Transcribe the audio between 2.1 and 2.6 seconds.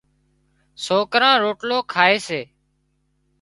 سي